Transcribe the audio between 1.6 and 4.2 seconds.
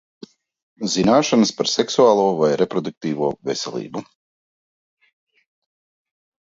seksuālo un reproduktīvo veselību.